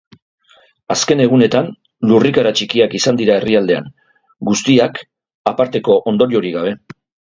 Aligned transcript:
Azken 0.95 1.21
egunetan 1.25 1.69
lurrikara 2.13 2.55
txikiak 2.61 2.97
izan 3.03 3.21
dira 3.21 3.37
herrialdean, 3.43 3.95
guztiak 4.53 5.03
aparteko 5.57 6.05
ondoriorik 6.15 6.63
gabe. 6.63 6.79